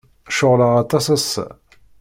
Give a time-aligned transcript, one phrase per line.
[0.37, 1.45] Ceɣleɣ aṭas ass-a.